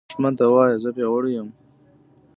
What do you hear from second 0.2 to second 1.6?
ته وایه “زه پیاوړی یم”